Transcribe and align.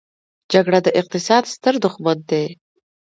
جګړه 0.51 0.79
د 0.83 0.87
اقتصاد 1.01 1.43
ستر 1.53 1.73
دښمن 1.83 2.17
دی. 2.29 2.45